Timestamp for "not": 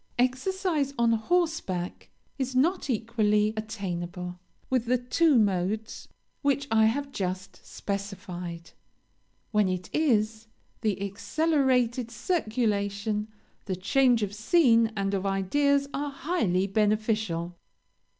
2.55-2.89